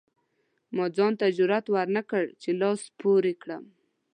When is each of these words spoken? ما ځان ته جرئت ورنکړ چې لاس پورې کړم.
ما 0.75 0.85
ځان 0.95 1.13
ته 1.19 1.25
جرئت 1.37 1.65
ورنکړ 1.71 2.23
چې 2.41 2.49
لاس 2.61 2.81
پورې 2.99 3.33
کړم. 3.41 3.63